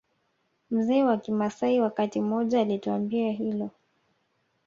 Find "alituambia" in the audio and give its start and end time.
2.61-3.31